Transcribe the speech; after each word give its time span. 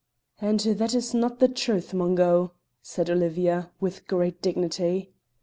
"And 0.39 0.59
that 0.61 0.95
is 0.95 1.13
not 1.13 1.37
the 1.37 1.47
truth, 1.47 1.93
Mungo," 1.93 2.53
said 2.81 3.07
Olivia, 3.07 3.69
with 3.79 4.07
great 4.07 4.41
dignity. 4.41 5.13